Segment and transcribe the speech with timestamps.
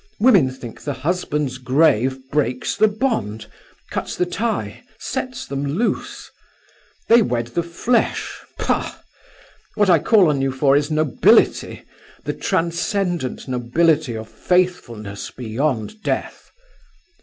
[0.19, 3.45] Women think the husband's grave breaks the bond,
[3.91, 6.31] cuts the tie, sets them loose.
[7.07, 8.97] They wed the flesh pah!
[9.75, 11.83] What I call on you for is nobility;
[12.23, 16.49] the transcendent nobility of faithfulness beyond death.